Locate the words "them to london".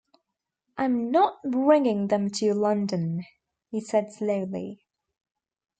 2.07-3.23